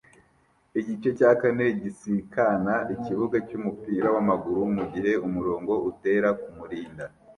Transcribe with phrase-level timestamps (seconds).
[0.79, 7.05] Igice cya kane gisikana ikibuga cyumupira wamaguru mugihe umurongo utera kumurinda